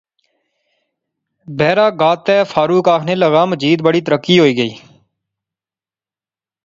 بیرا 1.57 1.87
گا 1.99 2.11
تے 2.25 2.35
فاروق 2.51 2.85
آخنے 2.95 3.15
لاغا 3.21 3.43
مجید 3.51 3.77
بڑی 3.85 4.01
ترقی 4.07 4.35
ہوئی 4.39 4.53
گئی 4.59 4.73